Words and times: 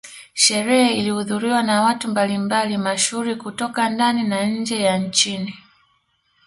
Sherehe 0.33 0.93
ilihudhuriwa 0.95 1.63
na 1.63 1.81
watu 1.81 2.07
mbali 2.07 2.37
mbali 2.37 2.77
mashuhuri 2.77 3.35
kutoka 3.35 3.89
ndani 3.89 4.23
na 4.23 4.45
nje 4.45 4.81
ya 4.81 4.97
nchini 4.97 5.55